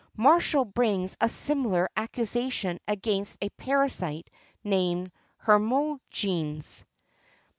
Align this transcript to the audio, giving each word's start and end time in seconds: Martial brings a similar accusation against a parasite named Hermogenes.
Martial 0.17 0.65
brings 0.65 1.15
a 1.21 1.29
similar 1.29 1.87
accusation 1.95 2.79
against 2.87 3.37
a 3.39 3.49
parasite 3.49 4.31
named 4.63 5.11
Hermogenes. 5.37 6.85